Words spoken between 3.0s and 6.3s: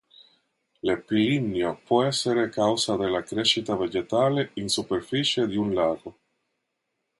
crescita vegetale in superficie di un lago.